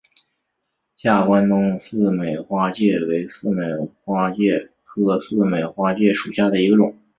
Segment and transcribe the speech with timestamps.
[0.97, 3.63] 下关东似美花介为似美
[4.03, 6.97] 花介科似美花介属下的一个种。